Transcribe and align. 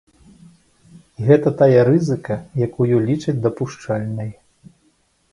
І 1.17 1.25
гэта 1.27 1.51
тая 1.59 1.81
рызыка, 1.89 2.37
якую 2.67 2.95
лічаць 3.09 3.35
дапушчальнай. 3.43 4.31